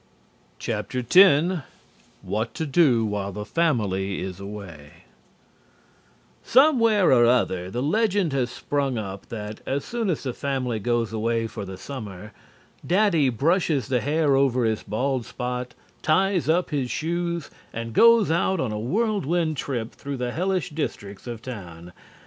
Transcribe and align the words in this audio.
X 0.59 0.95
WHAT 2.25 2.55
TO 2.55 2.65
DO 2.65 3.05
WHILE 3.05 3.31
THE 3.33 3.45
FAMILY 3.45 4.21
IS 4.21 4.39
AWAY 4.39 5.03
Somewhere 6.41 7.11
or 7.13 7.27
other 7.27 7.69
the 7.69 7.83
legend 7.83 8.33
has 8.33 8.49
sprung 8.49 8.97
up 8.97 9.27
that, 9.27 9.61
as 9.67 9.85
soon 9.85 10.09
as 10.09 10.23
the 10.23 10.33
family 10.33 10.79
goes 10.79 11.13
away 11.13 11.45
for 11.45 11.65
the 11.65 11.77
summer, 11.77 12.31
Daddy 12.83 13.29
brushes 13.29 13.89
the 13.89 14.01
hair 14.01 14.35
over 14.35 14.65
his 14.65 14.81
bald 14.81 15.23
spot, 15.23 15.75
ties 16.01 16.49
up 16.49 16.71
his 16.71 16.89
shoes, 16.89 17.51
and 17.71 17.93
goes 17.93 18.31
out 18.31 18.59
on 18.59 18.71
a 18.71 18.79
whirlwind 18.79 19.55
trip 19.55 19.91
through 19.93 20.17
the 20.17 20.31
hellish 20.31 20.71
districts 20.71 21.27
of 21.27 21.43
town. 21.43 21.93